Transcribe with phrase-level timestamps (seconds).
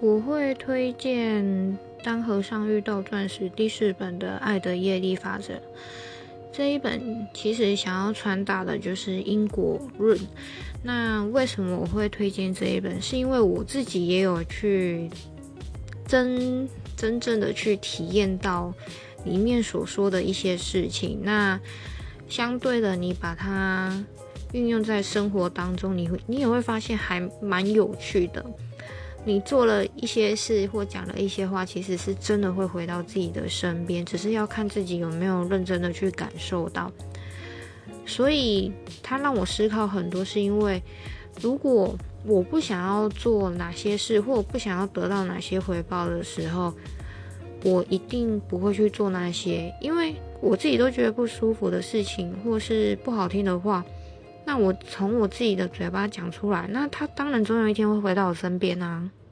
[0.00, 1.44] 我会推荐
[2.04, 5.54] 《当和尚遇到钻石》第四本的《爱的业力法则》。
[6.52, 10.16] 这一本其实想要传达的就是因果论。
[10.84, 13.02] 那为什么我会推荐这一本？
[13.02, 15.10] 是因为我自己也有去
[16.06, 18.72] 真真正的去体验到
[19.24, 21.18] 里面所说的一些事情。
[21.24, 21.58] 那
[22.28, 24.04] 相对的，你把它
[24.52, 28.44] 运用在生活当中，你会你也会发现还蛮有趣的。
[29.28, 36.90] 你做了一些事或讲了一些话，其实是真的会回到自己的身边，只是要看自己有没有认真的去感受到。
[38.06, 40.82] 所以他让我思考很多，是因为
[41.42, 41.94] 如果
[42.24, 46.72] 我不想要做哪些事，或我不想要得到哪些回报的时候，
[47.64, 53.84] 我一定不会去做那些，因为我自己都觉得不舒服的事情，或是不好听的话。
[54.46, 59.10] 那我从我自己的嘴巴讲出来，那他当然总有一天会回到我身边啊。